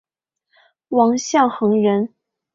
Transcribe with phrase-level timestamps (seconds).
[0.87, 2.11] 王象恒人。